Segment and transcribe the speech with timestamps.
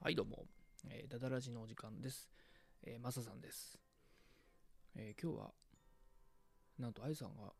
[0.00, 0.46] はい、どうも。
[0.88, 2.30] えー、ダダラジのお時間です。
[2.84, 3.80] えー、マサさんです。
[4.94, 5.50] えー今日は、
[6.78, 7.52] なんと、アイさんが、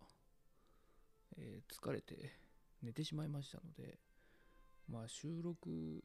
[1.37, 2.39] えー疲れて
[2.81, 3.99] 寝てしまいましたので、
[4.89, 6.05] まあ、収録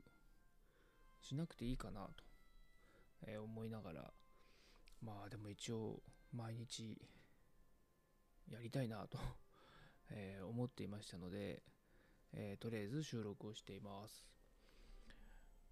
[1.22, 2.24] しなくていいかなと、
[3.28, 4.12] え思いながら、
[5.04, 6.02] まあ、でも一応、
[6.36, 7.00] 毎日、
[8.50, 9.20] やりたいなと、
[10.10, 11.62] え思っていましたので、
[12.32, 14.26] えとりあえず収録をしています。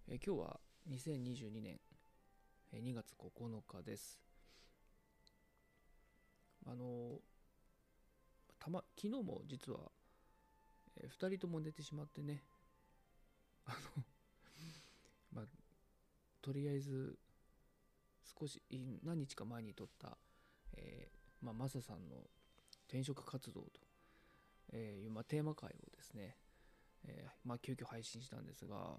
[0.08, 1.78] え今日は2022年
[2.74, 4.18] 2月9日です。
[6.66, 7.18] あの
[8.58, 9.90] たま昨日も実は、
[10.96, 12.42] え2人とも寝てしまってね
[13.64, 14.04] あの
[15.32, 15.46] まあ
[16.40, 17.18] とりあえず
[18.38, 18.60] 少し
[19.02, 20.18] 何日か前に撮った、
[20.72, 22.16] えーまあ、マサさんの
[22.88, 23.80] 転職活動と、
[24.72, 26.36] えいう、まあ、テーマ会をですね、
[27.04, 28.98] えーまあ、急遽配信したんですが、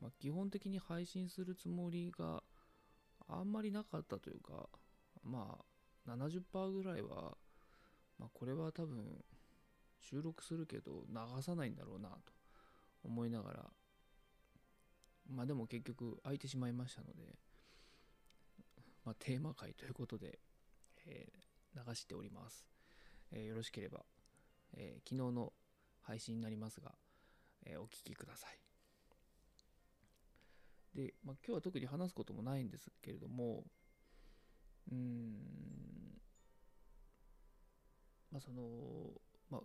[0.00, 2.42] まあ、基本的に配信するつもりが
[3.28, 4.68] あんまりなかったというか
[5.22, 5.58] ま
[6.06, 7.36] あ70%ぐらいは、
[8.18, 9.24] まあ、これは多分
[10.00, 12.16] 収録するけど流さないんだろうなと
[13.04, 13.64] 思いながら
[15.30, 17.34] まあでも結局空いてしまいましたので、
[19.04, 20.38] まあ、テーマ会ということで、
[21.06, 21.42] えー
[21.74, 22.66] 流しております、
[23.30, 24.00] えーよろしければ、
[24.76, 25.52] えー昨日の
[26.02, 26.92] 配信になりますが、
[27.64, 28.71] えお聞きください。
[30.94, 33.64] で、まあ、今日は特に話すこともないんですけれども
[34.90, 35.38] うん
[38.30, 38.62] まあその
[39.50, 39.60] まあ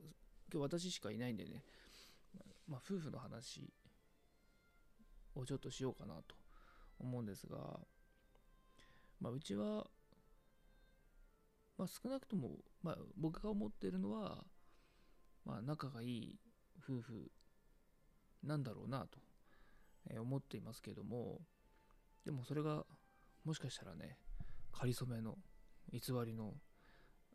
[0.54, 1.64] 今日私しかいないんでね、
[2.68, 3.74] まあ、夫婦の話
[5.36, 6.36] をちょっとしようかなと
[7.00, 7.58] 思うんですが、
[9.20, 9.88] まあ、うちは、
[11.78, 14.44] まあ、少なくとも、まあ、僕が思ってるのは、
[15.46, 16.40] まあ、仲がいい
[16.82, 17.32] 夫婦
[18.44, 19.20] なんだろうなと
[20.10, 21.42] え思っていますけども
[22.26, 22.86] でもそれが
[23.44, 24.18] もしかしたらね
[24.72, 25.38] 仮初めの
[25.92, 26.54] 偽りの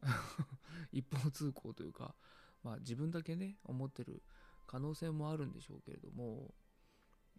[0.92, 2.14] 一方通行というか、
[2.62, 4.22] まあ、自分だけね思ってる
[4.66, 6.54] 可能性もあるんでしょうけれども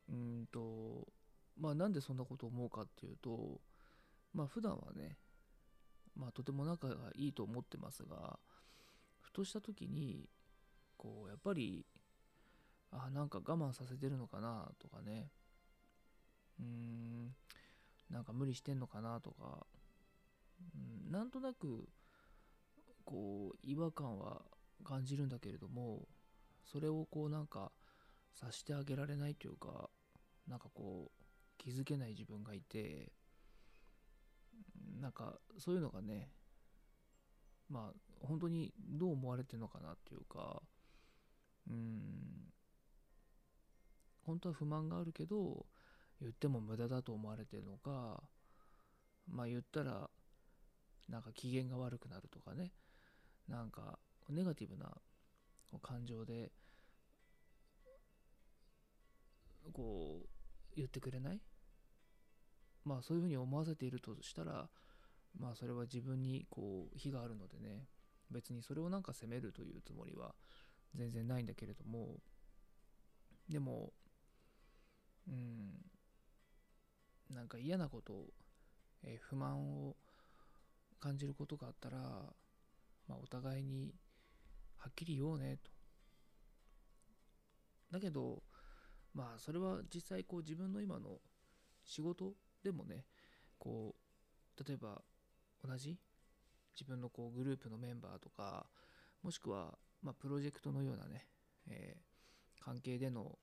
[0.09, 1.07] うんと
[1.57, 3.61] まあなんでそんなことを思うかっていうと
[4.33, 5.17] まあ普段はね
[6.15, 8.39] まあとても仲がいいと思ってますが
[9.21, 10.29] ふとした時に
[10.97, 11.85] こうやっぱり
[12.95, 14.71] あなんか我慢させてるのかな？
[14.79, 15.31] とかね。
[16.59, 17.35] うーん。
[18.09, 19.19] なんか無理してんのかな？
[19.19, 19.65] とか、
[20.75, 21.89] うん、なんとなく
[23.03, 24.41] こう違和感は
[24.83, 26.07] 感じるんだけれども
[26.63, 27.71] それをこうなんか
[28.35, 29.89] 察してあげられないというか
[30.47, 31.23] なんかこう
[31.57, 33.11] 気づけない自分がいて
[35.01, 36.29] なんかそういうのがね
[37.69, 40.61] まあ本当にどう思われてるのかなっていうか
[41.67, 42.53] うん。
[44.25, 45.65] 本当は不満があるけど
[46.21, 48.23] 言っても無駄だと思われてるのか
[49.27, 50.09] まあ言ったら
[51.09, 52.71] なんか機嫌が悪くなるとかね。
[53.47, 54.89] なんかネガティブな
[55.81, 56.51] 感情で
[59.73, 60.27] こう
[60.75, 61.41] 言ってくれない？
[62.85, 64.69] まあそういうふうに思わせているとしたら
[65.37, 67.87] まあそれは自分にこう非があるのでね。
[68.31, 70.33] 別にそれをなんか責めるというつもりは
[70.95, 72.17] 全然ないんだけれども。
[73.49, 73.91] でも
[75.27, 75.73] うん。
[77.29, 78.27] なんか嫌なこと、
[79.03, 79.95] えー不満を
[80.99, 81.97] 感じることがあったら、
[83.07, 83.93] まあ、お互いに
[84.77, 85.71] はっきり言おうねと。
[87.91, 88.41] だけど
[89.13, 91.19] まあそれは実際こう自分の今の
[91.85, 93.05] 仕事でもね
[93.59, 93.95] こ
[94.59, 95.01] う例えば
[95.67, 95.97] 同じ
[96.75, 98.67] 自分のこうグループのメンバーとか
[99.23, 101.27] もしくは、まあ、プロジェクトのようなね、
[101.69, 102.03] えー
[102.63, 103.37] 関係での、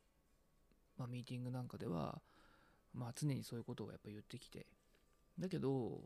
[1.00, 2.20] まあ、ミーティングなんかでは、
[2.92, 4.66] まあ、常にそういうことをやっぱ言ってきて。
[5.38, 6.02] だけど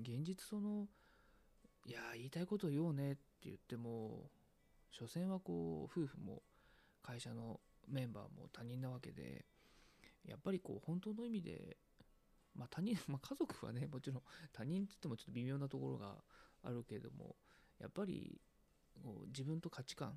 [0.00, 0.86] 現実その
[1.84, 4.30] いや言いたいことを言おうねって言っても
[4.92, 6.42] 所詮はこう夫婦も
[7.02, 7.58] 会社の
[7.88, 9.44] メンバーも他人なわけで
[10.24, 11.76] やっぱりこう本当の意味で
[12.54, 16.14] まあ他人、まあ、家族はねもちろん他人って言ってもちょっと微妙なところが
[16.62, 17.34] あるけれども
[17.80, 18.40] やっぱり
[19.02, 20.12] こう自分と価値観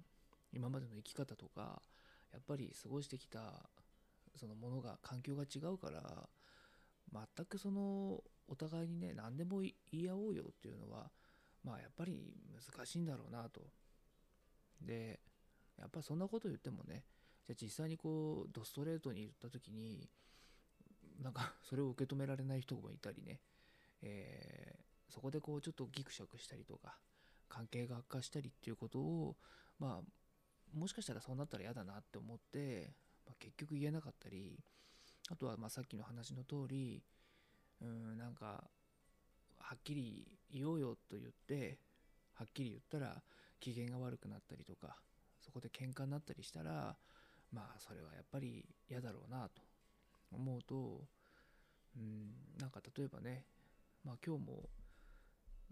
[0.53, 1.81] 今までの生き方とか
[2.31, 3.39] やっぱり過ごしてきた
[4.37, 6.01] そのものが環境が違うから
[7.13, 11.11] 全くそのお互いにね何でも言い合おうよっていうのは
[11.63, 13.61] まあやっぱり難しいんだろうなと。
[14.81, 15.19] で
[15.79, 17.03] やっぱそんなこと言ってもね
[17.47, 20.09] じゃ実際にこうドストレートに言った時に
[21.21, 23.39] なんかそれを受け止められない人もいたりね、
[24.01, 26.97] えーそこでこうちょっとギクシャクしたりとか
[27.47, 29.37] 関係が悪化したりっていうことを
[29.79, 32.91] まあもしかしたらそうなったら嫌だなって思って、
[33.25, 34.59] まあ、結局言えなかったり
[35.29, 37.03] あとはまさっきの話の通り
[37.81, 38.63] うんなんか
[39.59, 41.79] はっきり言おうよと言って
[42.33, 43.21] はっきり言ったら
[43.59, 44.97] 機嫌が悪くなったりとか
[45.39, 46.95] そこで喧嘩になったりしたら
[47.51, 49.61] まあそれはやっぱり嫌だろうなと
[50.31, 51.05] 思うと
[51.97, 53.45] うんなんか例えばね
[54.03, 54.69] まあ今日も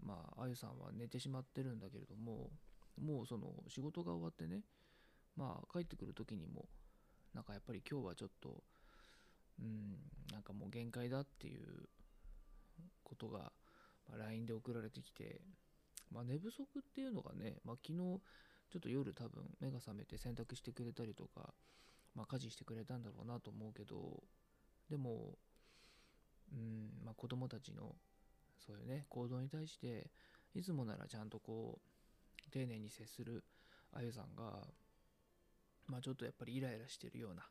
[0.04, 2.50] まああゆさんは寝てしまってるんだけれども
[3.00, 4.62] もうその仕事が終わってね
[5.36, 6.66] まあ帰ってくる時にも
[7.34, 8.62] なんかやっぱり今日はちょっと
[9.60, 9.96] うん
[10.32, 11.88] なんかもう限界だっていう
[13.02, 13.52] ことが、
[14.08, 15.40] まあ、LINE で送られてきて、
[16.12, 18.20] まあ、寝不足っていうのがね、まあ、昨日
[18.70, 21.54] ちょっと夜多分目が覚めて洗濯してくれたりとか、
[22.14, 24.22] まあ、家事してくれたんだろうなと思うけど
[24.90, 25.38] でも
[26.52, 27.94] うん、まあ、子供たちの
[28.66, 30.10] そういうね行動に対して
[30.54, 31.78] いつもならちゃんとこ
[32.46, 33.44] う丁寧に接する
[33.92, 34.66] あゆさんが
[35.86, 37.42] まあちょっとやっぱりイライラしてるような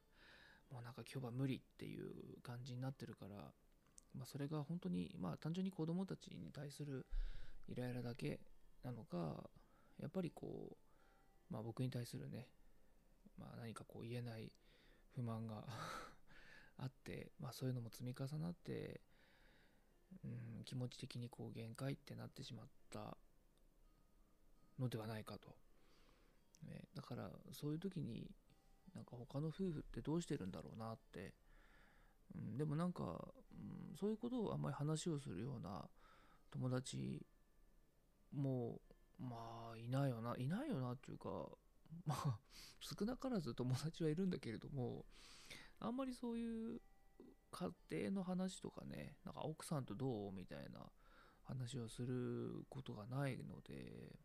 [0.72, 3.36] もうなんか今日は無理っていう感じになってるから、
[4.16, 7.06] まあ、それが本当にまあ単純に子供たちに対する
[7.68, 8.40] イライラだけ
[8.84, 9.50] なのか
[10.00, 12.48] やっぱりこうまあ僕に対するね
[13.38, 14.52] まあ何かこう言えない
[15.16, 15.64] 不満が
[16.78, 19.02] あってまあそういうのも積み重なって
[20.24, 23.18] うん気持ち的にこう限界ってなってしまった
[24.80, 25.63] のではないかと。
[26.68, 28.30] ね、だからそういう時に
[28.96, 31.34] なんか他の夫婦ってどうしてるんだろうなって、
[32.36, 35.86] うん、でもなんか、うん、そういうことをあんまり話をするような
[36.52, 37.26] 友達
[38.32, 38.80] も
[39.20, 41.30] まあいないよないないよなっていうか
[42.06, 42.40] まあ
[42.80, 45.06] 少なからず友達はいるんだけれども
[45.80, 46.82] あんまりそういう
[47.52, 50.92] 家庭の話とかねなんか奥さんとどうみたいな
[51.44, 54.18] 話をすることがないので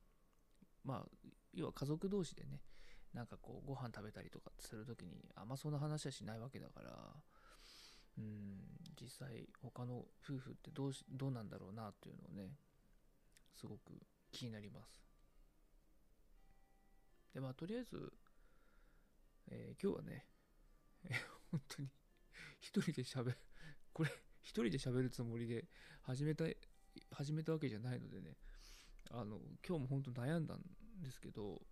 [0.89, 2.63] まあ要は家族同士でね
[3.13, 6.91] なんかこうご飯食べたりとかする時にあんまそんな話はしないわけだから
[8.17, 8.59] うん
[8.99, 12.53] 実際他の夫婦ってどうしどうなんだろうなっていうのをね
[13.55, 13.93] すごく
[14.33, 15.03] 気になります。
[17.35, 18.13] でまあとりあえず、
[19.51, 20.27] えー、今日はね、
[21.05, 21.11] え
[21.53, 21.89] 本当に
[22.61, 23.37] 一人で喋る
[23.93, 24.11] これ
[24.41, 25.69] 一人で喋るつもりで
[26.03, 26.45] 始めた
[27.13, 28.37] 始めたわけじゃないのでね
[29.11, 30.59] あの今日も本当悩んだん
[31.03, 31.63] ですけど、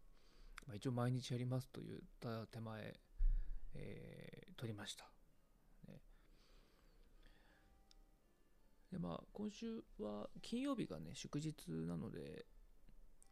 [0.67, 2.95] まあ、一応毎日やりますと言った手前、
[3.75, 5.05] えー、撮りました。
[5.89, 6.01] ね、
[8.91, 11.55] でまあ今週は金曜日がね祝日
[11.87, 12.47] なので、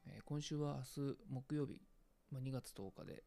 [0.06, 1.80] えー、今週は明日木曜日、
[2.30, 3.24] まあ、2月10日で、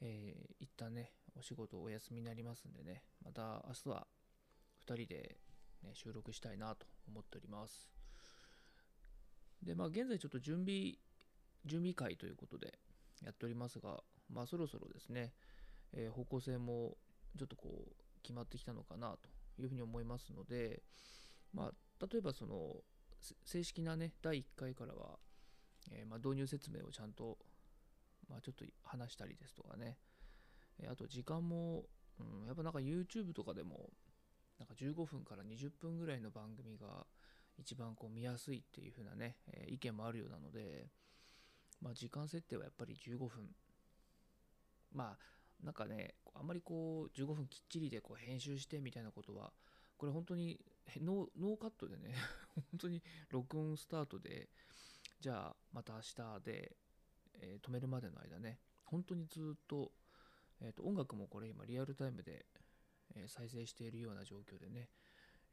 [0.00, 4.06] えー、一旦ねお仕事お休みになりますんでねまた明日は
[4.86, 5.36] 2人で、
[5.82, 7.95] ね、収録したいなと思っております。
[9.62, 10.94] でまあ現在ちょっと準備
[11.64, 12.78] 準備会ということで
[13.24, 13.98] やっておりますが、
[14.32, 15.32] まあ、そろそろですね、
[15.92, 16.96] えー、方向性も
[17.38, 19.16] ちょっとこう決まってきたのかな
[19.56, 20.82] というふうに思いますので、
[21.52, 22.76] まあ、例えばその
[23.44, 25.18] 正式なね第1回からは、
[25.90, 27.38] えー、まあ導入説明をちゃんと、
[28.28, 29.96] まあ、ちょっと話したりですとかね、
[30.80, 31.84] えー、あと時間も、
[32.20, 33.90] うん、やっぱなんか YouTube とかでも
[34.58, 37.06] なんか15分から20分ぐらいの番組が
[37.58, 40.88] 一番こう見やすいっていう風なね、え意見もあるようなので、
[41.80, 43.54] まあ、時間設定はやっぱり15分。
[44.92, 49.52] まあ、なんかね、あんまりこう、15分きっちりでこう編集してみたいなことは、
[49.96, 50.60] これ本当に
[51.02, 52.14] ノーカットでね、
[52.70, 54.48] 本当に録音スタートで、
[55.20, 56.76] じゃあまた明日で、
[57.34, 59.92] えー、止めるまでの間ね、本当にずっと、
[60.60, 62.46] えー、と音楽もこれ今リアルタイムで、
[63.14, 64.90] え、再生しているような状況でね、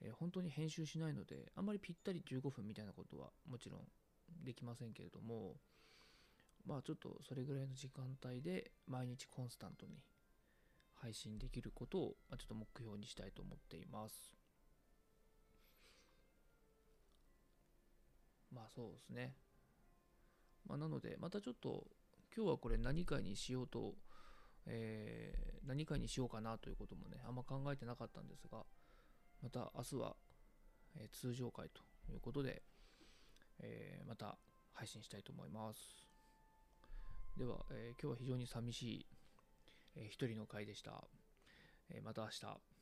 [0.03, 3.81] え本当に編集しないので、あんまりぴったり15分みたいなことはもちろん
[4.43, 5.55] できませんけれども、
[6.65, 9.93] まあちょっとそれぐらいの時間帯で毎日コンスタントに
[10.93, 14.33] 配信できることをちょっと目標にしたいと思っています。
[18.51, 19.35] まあそうですね。
[20.67, 21.87] まあなのでまたちょっと
[22.35, 23.93] 今日はこれ何かにしようと、
[24.65, 28.63] えー、何かにしようかなということもねあんま考えてなかったんですが
[29.43, 30.15] また明日は、
[30.95, 32.63] え、通常回ということで、
[33.59, 34.37] えー、また
[34.71, 36.07] 配信したいと思います。
[37.37, 39.05] では、えー、今日は非常に寂しい、
[39.97, 41.03] えー、一人の回でした。
[41.89, 42.72] え、また明日。